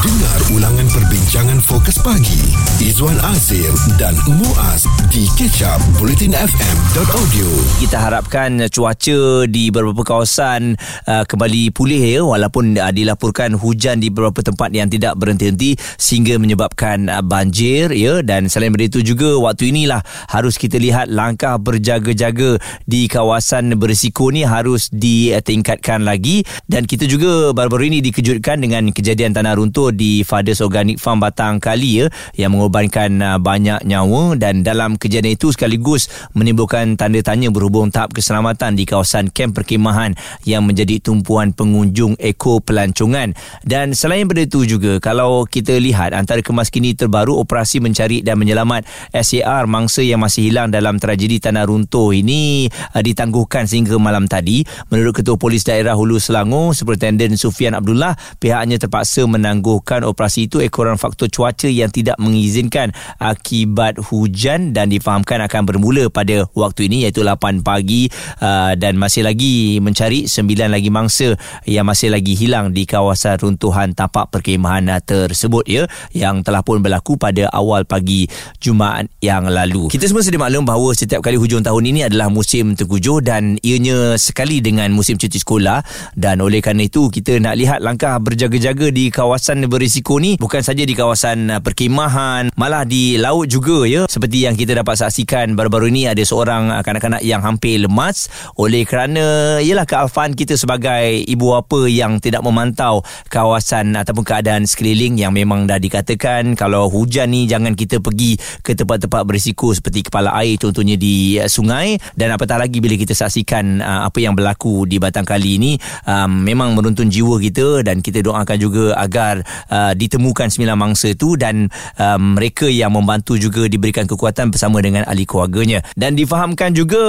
[0.00, 2.40] Dengar ulangan perbincangan fokus pagi.
[2.80, 3.68] Izwan Azir
[4.00, 12.24] dan Muaz di kecap bulletinfm.audio kita harapkan cuaca di beberapa kawasan uh, kembali pulih ya
[12.24, 18.24] walaupun uh, dilaporkan hujan di beberapa tempat yang tidak berhenti-henti sehingga menyebabkan uh, banjir ya.
[18.24, 20.00] Dan selain itu juga waktu inilah
[20.32, 22.56] harus kita lihat langkah berjaga-jaga
[22.88, 26.40] di kawasan berisiko ni harus ditingkatkan lagi.
[26.64, 31.60] Dan kita juga baru-baru ini dikejutkan dengan kejadian tanah runtuh di Fathers Organic Farm Batang
[31.60, 37.52] Kali ya yang mengorbankan uh, banyak nyawa dan dalam kejadian itu sekaligus menimbulkan tanda tanya
[37.52, 40.16] berhubung tahap keselamatan di kawasan kem perkemahan
[40.48, 43.36] yang menjadi tumpuan pengunjung eko pelancongan.
[43.60, 48.38] Dan selain daripada itu juga kalau kita lihat antara kemas kini terbaru operasi mencari dan
[48.38, 54.30] menyelamat SAR mangsa yang masih hilang dalam tragedi tanah runtuh ini uh, ditangguhkan sehingga malam
[54.30, 54.62] tadi.
[54.94, 60.60] Menurut Ketua Polis Daerah Hulu Selangor Superintendent Sufian Abdullah pihaknya terpaksa menangguh melakukan operasi itu
[60.60, 67.08] ekoran faktor cuaca yang tidak mengizinkan akibat hujan dan difahamkan akan bermula pada waktu ini
[67.08, 68.12] iaitu 8 pagi
[68.44, 71.32] uh, dan masih lagi mencari 9 lagi mangsa
[71.64, 77.16] yang masih lagi hilang di kawasan runtuhan tapak perkemahan tersebut ya yang telah pun berlaku
[77.16, 78.28] pada awal pagi
[78.60, 79.88] Jumaat yang lalu.
[79.88, 84.20] Kita semua sedia maklum bahawa setiap kali hujung tahun ini adalah musim tergujuh dan ianya
[84.20, 85.80] sekali dengan musim cuti sekolah
[86.12, 90.82] dan oleh kerana itu kita nak lihat langkah berjaga-jaga di kawasan berisiko ni bukan saja
[90.82, 94.10] di kawasan uh, perkemahan malah di laut juga ya.
[94.10, 98.26] Seperti yang kita dapat saksikan baru-baru ini ada seorang uh, kanak-kanak yang hampir lemas
[98.58, 105.14] oleh kerana ialah kealfaan kita sebagai ibu bapa yang tidak memantau kawasan ataupun keadaan sekeliling
[105.22, 108.34] yang memang dah dikatakan kalau hujan ni jangan kita pergi
[108.66, 111.94] ke tempat-tempat berisiko seperti kepala air contohnya di uh, sungai.
[112.18, 115.72] Dan apatah lagi bila kita saksikan apa yang berlaku di Batang Kali ini
[116.08, 121.36] um, memang meruntun jiwa kita dan kita doakan juga agar uh, ditemukan sembilan mangsa itu
[121.36, 127.00] dan uh, mereka yang membantu juga diberikan kekuatan bersama dengan ahli keluarganya dan difahamkan juga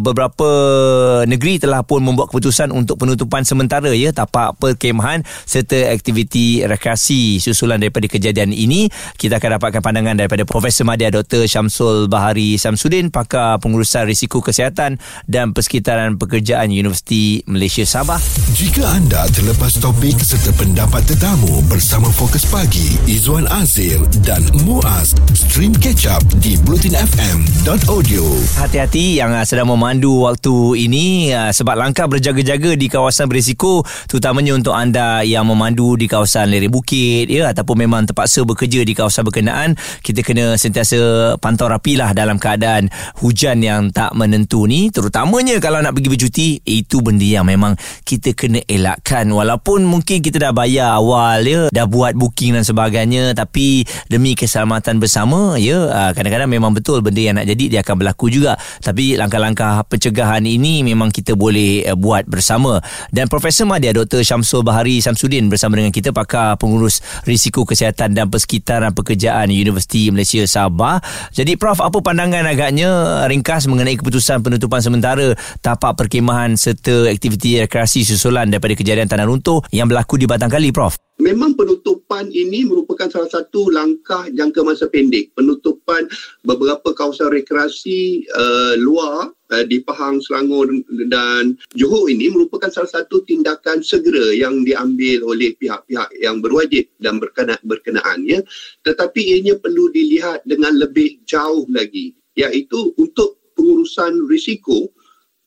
[0.00, 0.48] beberapa
[1.28, 7.76] negeri telah pun membuat keputusan untuk penutupan sementara ya tapak perkemahan serta aktiviti rekreasi susulan
[7.76, 8.88] daripada kejadian ini
[9.20, 11.44] kita akan dapatkan pandangan daripada Profesor Madya Dr.
[11.44, 14.96] Syamsul Bahari Samsudin pakar pengurusan risiko kesihatan
[15.28, 18.18] dan persekitaran pekerjaan Universiti Malaysia Sabah
[18.56, 25.12] Jika anda terlepas topik serta pendapat tetamu bersama Fokus Pagi Izwan Azir dan Muaz.
[25.36, 28.24] Stream Catch Up di blutinfm.audio
[28.56, 34.56] Hati-hati yang uh, sedang memandu waktu ini uh, sebab langkah berjaga-jaga di kawasan berisiko terutamanya
[34.56, 39.28] untuk anda yang memandu di kawasan lereng bukit ya ataupun memang terpaksa bekerja di kawasan
[39.28, 42.88] berkenaan kita kena sentiasa pantau rapilah dalam keadaan
[43.20, 44.88] hujan yang tak menentu ni.
[44.88, 49.28] Terutamanya kalau nak pergi bercuti itu benda yang memang kita kena elakkan.
[49.28, 55.02] Walaupun mungkin kita dah bayar awal ya dah buat booking dan sebagainya tapi demi keselamatan
[55.02, 58.54] bersama ya ah, kadang-kadang memang betul benda yang nak jadi dia akan berlaku juga.
[58.78, 62.78] Tapi langkah-langkah pencegahan ini memang kita boleh eh, buat bersama.
[63.10, 64.22] Dan Profesor Madya Dr.
[64.22, 70.46] Syamsul Bahari Samsudin bersama dengan kita pakar pengurus risiko kesihatan dan persekitaran pekerjaan Universiti Malaysia
[70.46, 71.02] Sabah.
[71.34, 78.06] Jadi Prof apa pandangan agaknya ringkas mengenai keputusan penutupan sementara tapak perkemahan serta aktiviti rekreasi
[78.06, 83.06] susulan daripada kejadian tanah runtuh yang berlaku di Batang Kali Prof memang penutupan ini merupakan
[83.06, 85.30] salah satu langkah jangka masa pendek.
[85.38, 86.10] Penutupan
[86.42, 90.66] beberapa kawasan rekreasi uh, luar uh, di Pahang, Selangor
[91.06, 97.22] dan Johor ini merupakan salah satu tindakan segera yang diambil oleh pihak-pihak yang berwajib dan
[97.22, 98.42] berkenaan, berkenaan ya.
[98.82, 104.90] Tetapi ianya perlu dilihat dengan lebih jauh lagi iaitu untuk pengurusan risiko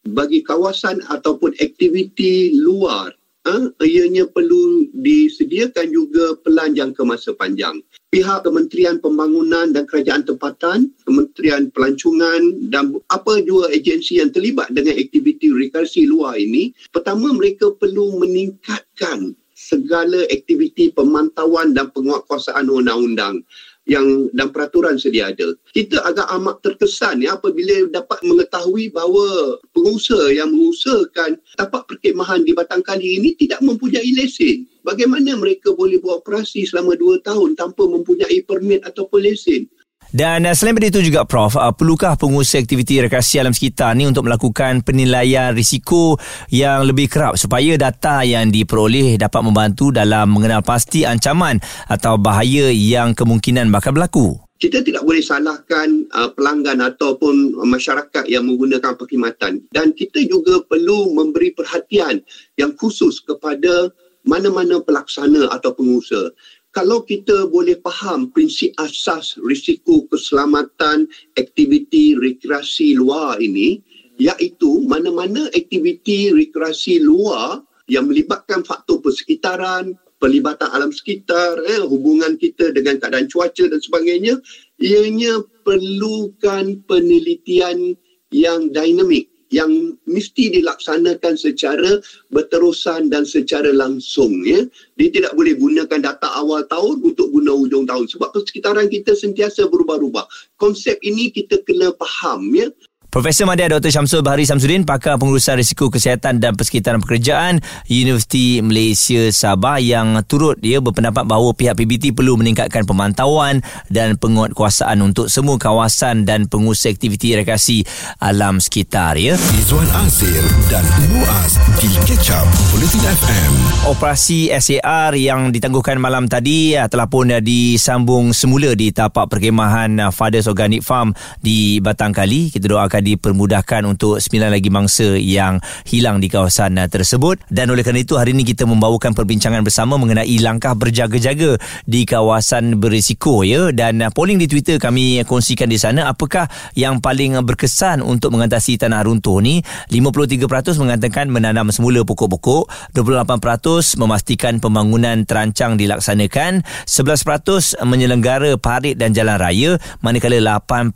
[0.05, 3.09] bagi kawasan ataupun aktiviti luar
[3.45, 7.79] uh, ianya perlu disediakan juga pelan jangka masa panjang.
[8.09, 14.95] Pihak Kementerian Pembangunan dan Kerajaan Tempatan, Kementerian Pelancongan dan apa juga agensi yang terlibat dengan
[14.95, 23.39] aktiviti rekreasi luar ini, pertama mereka perlu meningkatkan segala aktiviti pemantauan dan penguatkuasaan undang-undang
[23.85, 25.53] yang dan peraturan sedia ada.
[25.69, 32.57] Kita agak amat terkesan ya apabila dapat mengetahui bahawa pengusaha yang mengusahakan tapak perkemahan di
[32.57, 34.65] Batang Kali ini tidak mempunyai lesen.
[34.85, 39.69] Bagaimana mereka boleh buat operasi selama dua tahun tanpa mempunyai permit ataupun lesen?
[40.15, 44.07] Dan uh, selain daripada itu juga Prof, uh, perlukah pengusaha aktiviti rekreasi alam sekitar ni
[44.07, 46.15] untuk melakukan penilaian risiko
[46.47, 51.59] yang lebih kerap supaya data yang diperoleh dapat membantu dalam mengenal pasti ancaman
[51.91, 54.39] atau bahaya yang kemungkinan bakal berlaku?
[54.55, 61.11] Kita tidak boleh salahkan uh, pelanggan ataupun masyarakat yang menggunakan perkhidmatan dan kita juga perlu
[61.11, 62.23] memberi perhatian
[62.55, 63.91] yang khusus kepada
[64.25, 66.33] mana-mana pelaksana atau pengusaha
[66.75, 71.07] kalau kita boleh faham prinsip asas risiko keselamatan
[71.39, 73.79] aktiviti rekreasi luar ini
[74.19, 82.73] iaitu mana-mana aktiviti rekreasi luar yang melibatkan faktor persekitaran, pelibatan alam sekitar, eh, hubungan kita
[82.73, 84.35] dengan keadaan cuaca dan sebagainya,
[84.81, 87.93] ianya perlukan penelitian
[88.33, 94.67] yang dinamik yang mesti dilaksanakan secara berterusan dan secara langsung ya.
[94.99, 98.11] Dia tidak boleh gunakan data awal tahun untuk guna hujung tahun.
[98.11, 100.27] Sebab persekitaran kita sentiasa berubah-ubah.
[100.59, 102.67] Konsep ini kita kena faham ya
[103.15, 103.95] Profesor Madya Dr.
[103.95, 110.59] Syamsul Bahari Samsudin, pakar pengurusan risiko kesihatan dan persekitaran pekerjaan Universiti Malaysia Sabah yang turut
[110.59, 116.91] dia berpendapat bahawa pihak PBT perlu meningkatkan pemantauan dan penguatkuasaan untuk semua kawasan dan pengusaha
[116.91, 117.87] aktiviti rekreasi
[118.19, 119.39] alam sekitar ya.
[119.63, 122.43] Izwan Azir dan Muaz di Ketchup
[122.75, 123.51] Politin FM.
[123.95, 130.11] Operasi SAR yang ditangguhkan malam tadi ah, telah pun disambung semula di tapak perkemahan ah,
[130.11, 132.51] Fathers Organic Farm di Batang Kali.
[132.51, 137.45] Kita doakan dipermudahkan untuk sembilan lagi mangsa yang hilang di kawasan uh, tersebut.
[137.53, 142.81] Dan oleh kerana itu hari ini kita membawakan perbincangan bersama mengenai langkah berjaga-jaga di kawasan
[142.81, 143.69] berisiko ya.
[143.69, 148.81] Dan uh, polling di Twitter kami kongsikan di sana apakah yang paling berkesan untuk mengatasi
[148.81, 149.61] tanah runtuh ni?
[149.93, 150.49] 53%
[150.81, 159.77] mengatakan menanam semula pokok-pokok 28% memastikan pembangunan terancang dilaksanakan 11% menyelenggara parit dan jalan raya
[159.99, 160.95] manakala 8%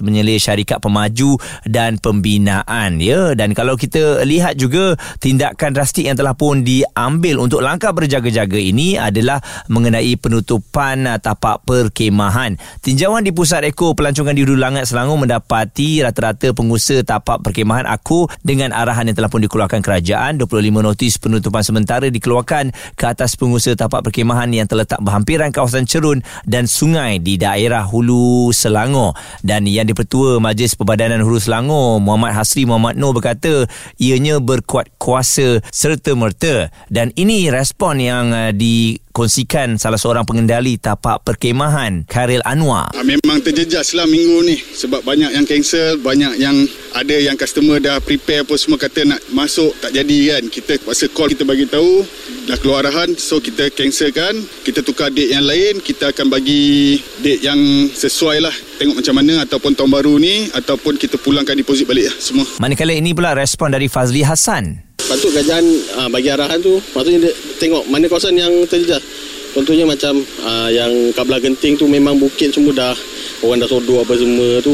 [0.00, 1.33] menyelir syarikat pemaju
[1.66, 3.32] dan pembinaan ya.
[3.32, 9.00] Dan kalau kita lihat juga tindakan drastik yang telah pun diambil untuk langkah berjaga-jaga ini
[9.00, 12.60] adalah mengenai penutupan uh, tapak perkemahan.
[12.84, 18.28] Tinjauan di pusat eko pelancongan di Hulu Langat Selangor mendapati rata-rata pengusaha tapak perkemahan aku
[18.44, 20.36] dengan arahan yang telah pun dikeluarkan kerajaan.
[20.36, 26.20] 25 notis penutupan sementara dikeluarkan ke atas pengusaha tapak perkemahan yang terletak berhampiran kawasan cerun
[26.44, 29.16] dan sungai di daerah Hulu Selangor.
[29.40, 33.64] Dan yang dipertua Majlis Perbadanan Hulu Selangor Muhammad Hasri Muhammad Noor berkata
[33.96, 40.74] ianya berkuat kuasa serta merta dan ini respon yang uh, di kongsikan salah seorang pengendali
[40.74, 42.90] tapak perkemahan Karil Anwar.
[42.98, 46.66] Ah, memang terjejas lah minggu ni sebab banyak yang cancel, banyak yang
[46.98, 50.42] ada yang customer dah prepare apa semua kata nak masuk tak jadi kan.
[50.50, 52.02] Kita pasal call kita bagi tahu
[52.50, 54.34] dah keluar arahan so kita cancelkan,
[54.66, 57.60] kita tukar date yang lain, kita akan bagi date yang
[57.94, 62.16] sesuai lah tengok macam mana ataupun tahun baru ni ataupun kita pulangkan deposit balik lah
[62.18, 62.46] semua.
[62.58, 64.94] Manakala ini pula respon dari Fazli Hassan.
[65.04, 65.64] Patut kerajaan
[66.00, 69.04] uh, bagi arahan tu Patutnya dia tengok mana kawasan yang terjejas
[69.52, 72.96] Contohnya macam uh, yang Kablah Genting tu memang bukit semua dah
[73.44, 74.72] Orang dah sodor apa semua tu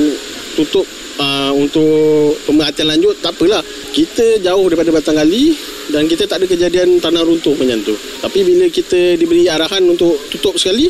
[0.55, 0.87] Tutup
[1.19, 3.59] uh, untuk pemerhatian lanjut Tak apalah
[3.91, 5.59] Kita jauh daripada Batang Kali
[5.91, 10.15] Dan kita tak ada kejadian tanah runtuh macam tu Tapi bila kita diberi arahan untuk
[10.31, 10.87] tutup sekali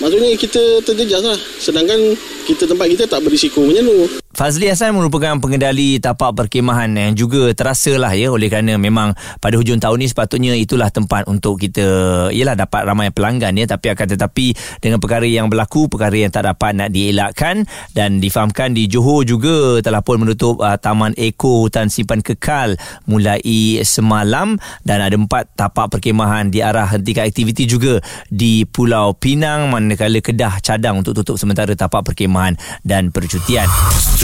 [0.00, 1.38] Maksudnya kita terjejas lah.
[1.60, 1.98] Sedangkan
[2.44, 3.96] kita tempat kita tak berisiko tu
[4.36, 8.28] Fazli Hassan merupakan pengendali tapak perkemahan yang juga terasa lah ya.
[8.28, 11.80] Oleh kerana memang pada hujung tahun ni sepatutnya itulah tempat untuk kita
[12.28, 13.64] ialah dapat ramai pelanggan ya.
[13.64, 14.52] Tapi akan tetapi
[14.84, 17.64] dengan perkara yang berlaku perkara yang tak dapat nak dielakkan
[17.96, 22.76] dan difahamkan di Johor juga telah pun menutup uh, Taman Eko Hutan Simpan Kekal
[23.08, 23.40] mulai
[23.88, 24.60] semalam.
[24.84, 30.60] Dan ada empat tapak perkemahan di arah hentikan aktiviti juga di Pulau Pinang manakala Kedah
[30.60, 32.52] cadang untuk tutup sementara tapak perkemahan
[32.84, 33.64] dan percutian.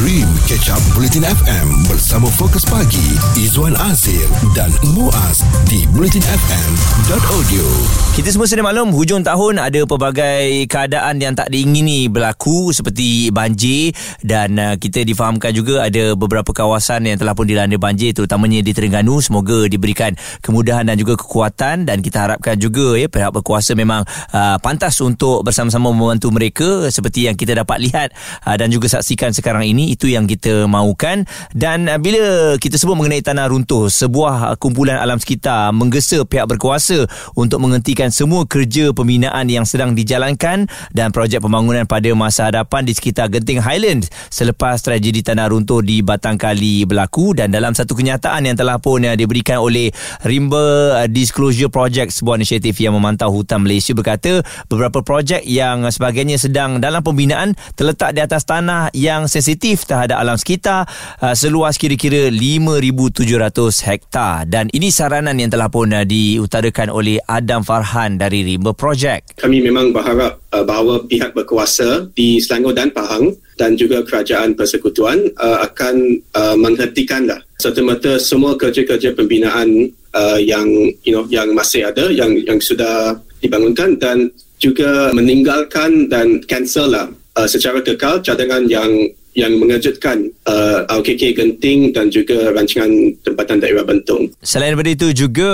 [0.02, 7.66] Stream Catch Up Bulletin FM bersama Fokus Pagi Izwan Azir dan Muaz di bulletinfm.audio.
[8.10, 13.94] Kita semua sedia maklum hujung tahun ada pelbagai keadaan yang tak diingini berlaku seperti banjir
[14.26, 18.74] dan uh, kita difahamkan juga ada beberapa kawasan yang telah pun dilanda banjir terutamanya di
[18.74, 24.02] Terengganu semoga diberikan kemudahan dan juga kekuatan dan kita harapkan juga ya pihak berkuasa memang
[24.34, 28.08] uh, pantas untuk bersama-sama membantu mereka seperti yang kita dapat lihat
[28.42, 32.94] uh, dan juga saksikan sekarang ini itu yang kita mahukan dan uh, bila kita sebut
[32.94, 38.92] mengenai tanah runtuh sebuah uh, kumpulan alam sekitar menggesa pihak berkuasa untuk menghentikan semua kerja
[38.92, 44.84] pembinaan yang sedang dijalankan dan projek pembangunan pada masa hadapan di sekitar Genting Highlands selepas
[44.84, 47.32] tragedi tanah runtuh di Batang Kali berlaku.
[47.32, 49.88] Dan dalam satu kenyataan yang telah pun uh, diberikan oleh
[50.20, 56.76] Rimba Disclosure Project sebuah inisiatif yang memantau hutan Malaysia berkata beberapa projek yang sebagainya sedang
[56.82, 60.84] dalam pembinaan terletak di atas tanah yang sensitif terhadap alam sekitar
[61.24, 67.64] uh, seluas kira-kira 5,700 hektar dan ini saranan yang telah pun uh, diutarakan oleh Adam
[67.64, 69.40] Farhan dari Rimba Project.
[69.40, 75.22] Kami memang berharap uh, bahawa pihak berkuasa di Selangor dan Pahang dan juga kerajaan persekutuan
[75.38, 80.66] uh, akan uh, menghentikanlah serta-merta semua kerja-kerja pembinaan uh, yang
[81.06, 84.30] you know yang masih ada yang yang sudah dibangunkan dan
[84.62, 87.06] juga meninggalkan dan cancel lah
[87.38, 88.90] uh, secara kekal cadangan yang
[89.32, 94.28] yang mengejutkan uh, RKK Genting dan juga rancangan tempatan daerah Bentong.
[94.44, 95.48] Selain daripada itu juga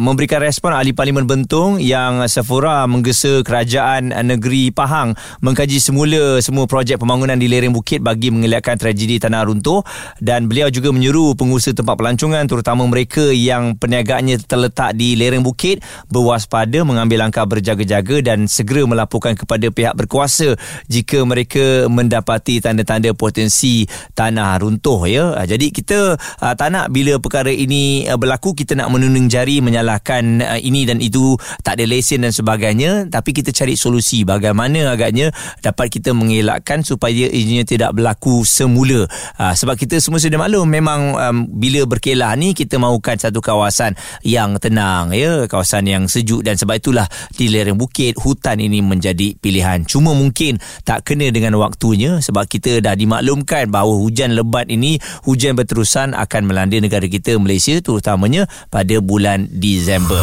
[0.00, 5.12] memberikan respon ahli Parlimen Bentong yang Sephora menggesa kerajaan negeri Pahang
[5.44, 9.84] mengkaji semula semua projek pembangunan di lereng bukit bagi mengelakkan tragedi tanah runtuh
[10.18, 15.84] dan beliau juga menyuruh pengusaha tempat pelancongan terutama mereka yang perniagaannya terletak di lereng bukit
[16.08, 20.56] berwaspada mengambil langkah berjaga-jaga dan segera melaporkan kepada pihak berkuasa
[20.88, 23.82] jika mereka mendapati tanda-tanda ada potensi
[24.14, 25.34] tanah runtuh ya.
[25.34, 29.58] Ah, jadi kita uh, tak nak bila perkara ini uh, berlaku kita nak menunung jari
[29.58, 31.34] menyalahkan uh, ini dan itu
[31.66, 37.26] tak ada lesen dan sebagainya tapi kita cari solusi bagaimana agaknya dapat kita mengelakkan supaya
[37.26, 39.10] izinnya tidak berlaku semula.
[39.34, 43.98] Uh, sebab kita semua sudah maklum memang um, bila berkelah ni kita mahukan satu kawasan
[44.22, 49.34] yang tenang ya, kawasan yang sejuk dan sebab itulah di lereng bukit hutan ini menjadi
[49.40, 49.82] pilihan.
[49.88, 55.56] Cuma mungkin tak kena dengan waktunya sebab kita dah dimaklumkan bahawa hujan lebat ini hujan
[55.56, 60.20] berterusan akan melanda negara kita Malaysia terutamanya pada bulan Disember.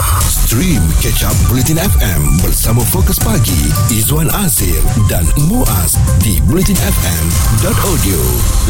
[0.47, 4.79] Stream Catch Up Bulletin FM bersama Fokus Pagi Izwan Azir
[5.11, 8.19] dan Muaz di bulletinfm.audio.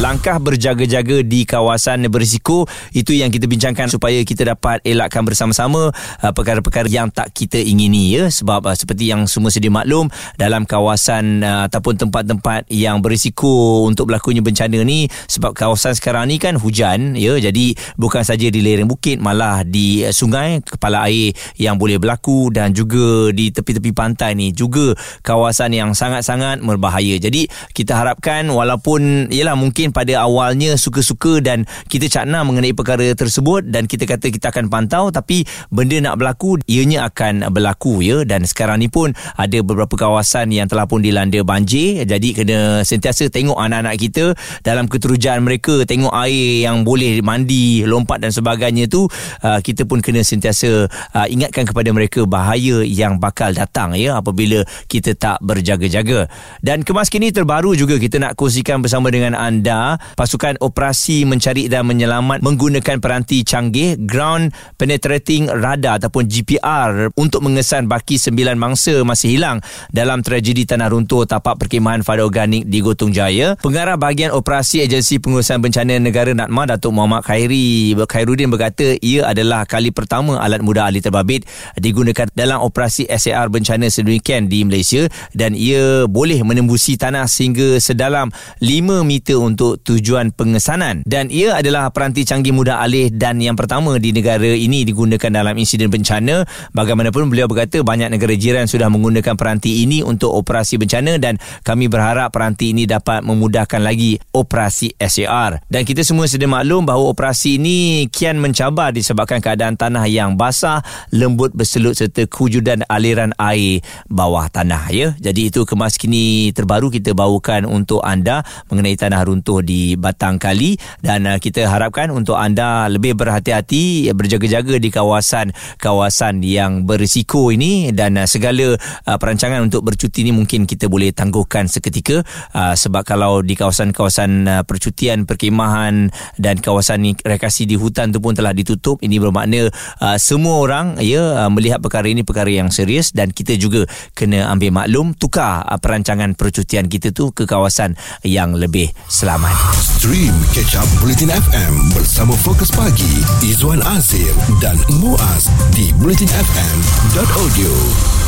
[0.01, 2.65] Langkah berjaga-jaga di kawasan berisiko
[2.97, 8.17] itu yang kita bincangkan supaya kita dapat elakkan bersama-sama uh, perkara-perkara yang tak kita ingini
[8.17, 13.85] ya sebab uh, seperti yang semua sedia maklum dalam kawasan uh, ataupun tempat-tempat yang berisiko
[13.97, 17.41] untuk berlakunya bencana ni sebab kawasan sekarang ni kan hujan ya.
[17.41, 22.53] Jadi bukan saja di lereng bukit malah di uh, sungai kepala air yang boleh berlaku
[22.53, 24.93] dan juga di tepi-tepi pantai ni juga
[25.25, 27.17] kawasan yang sangat-sangat berbahaya.
[27.17, 33.65] Jadi kita harapkan walaupun ialah mungkin pada awalnya suka-suka dan kita cakna mengenai perkara tersebut
[33.65, 35.41] dan kita kata kita akan pantau tapi
[35.73, 38.21] benda nak berlaku ianya akan berlaku ya.
[38.21, 42.05] Dan sekarang ni pun ada beberapa kawasan yang telah pun dilanda banjir.
[42.05, 44.25] Jadi kena sentiasa tengok anak anak-anak kita
[44.59, 50.03] dalam keterujuan mereka tengok air yang boleh mandi lompat dan sebagainya tu uh, kita pun
[50.03, 56.27] kena sentiasa uh, ingatkan kepada mereka bahaya yang bakal datang ya apabila kita tak berjaga-jaga.
[56.59, 61.87] Dan kemas kini terbaru juga kita nak kongsikan bersama dengan anda pasukan operasi mencari dan
[61.87, 69.39] menyelamat menggunakan peranti canggih ground penetrating radar ataupun GPR untuk mengesan baki sembilan mangsa masih
[69.39, 69.61] hilang
[69.93, 75.21] dalam tragedi tanah runtuh tapak perkemahan Fada Organik di Gotong Jaya Pengarah bahagian operasi Agensi
[75.21, 80.89] Pengurusan Bencana Negara NATMA Datuk Muhammad Khairi Khairuddin berkata ia adalah kali pertama alat mudah
[80.89, 81.45] ahli terbabit
[81.77, 85.05] digunakan dalam operasi SAR bencana sedemikian di Malaysia
[85.37, 88.33] dan ia boleh menembusi tanah sehingga sedalam
[88.65, 88.65] 5
[89.05, 91.05] meter untuk tujuan pengesanan.
[91.05, 95.53] Dan ia adalah peranti canggih mudah alih dan yang pertama di negara ini digunakan dalam
[95.53, 96.49] insiden bencana.
[96.73, 101.85] Bagaimanapun beliau berkata banyak negara jiran sudah menggunakan peranti ini untuk operasi bencana dan kami
[101.85, 105.59] berharap peranti ini dapat memudahkan memudahkan lagi operasi SAR.
[105.67, 110.79] Dan kita semua sedia maklum bahawa operasi ini kian mencabar disebabkan keadaan tanah yang basah,
[111.11, 115.07] lembut berselut serta kewujudan aliran air bawah tanah ya.
[115.19, 120.79] Jadi itu kemas kini terbaru kita bawakan untuk anda mengenai tanah runtuh di Batang Kali
[121.03, 128.15] dan uh, kita harapkan untuk anda lebih berhati-hati berjaga-jaga di kawasan-kawasan yang berisiko ini dan
[128.15, 133.55] uh, segala uh, perancangan untuk bercuti ini mungkin kita boleh tangguhkan seketika sebab kalau di
[133.55, 138.99] kawasan-kawasan uh, percutian perkemahan dan kawasan rekreasi di hutan tu pun telah ditutup.
[138.99, 143.55] Ini bermakna uh, semua orang ya uh, melihat perkara ini perkara yang serius dan kita
[143.55, 147.95] juga kena ambil maklum tukar uh, perancangan percutian kita tu ke kawasan
[148.27, 149.55] yang lebih selamat.
[149.79, 158.26] Stream catch up bulletin FM bersama Fokus Pagi Izwan Azir dan Muaz di bulletinfm.audio